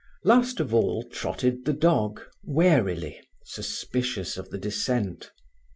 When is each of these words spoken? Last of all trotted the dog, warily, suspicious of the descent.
Last 0.23 0.59
of 0.59 0.73
all 0.73 1.03
trotted 1.03 1.65
the 1.65 1.73
dog, 1.73 2.21
warily, 2.43 3.21
suspicious 3.45 4.35
of 4.35 4.49
the 4.49 4.57
descent. 4.57 5.29